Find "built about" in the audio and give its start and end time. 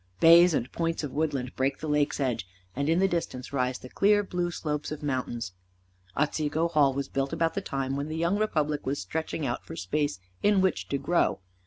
7.07-7.53